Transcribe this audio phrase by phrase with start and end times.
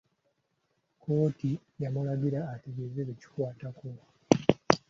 [0.93, 1.49] Kkooti
[1.81, 3.87] yamulagira ategeeze bekikwatako.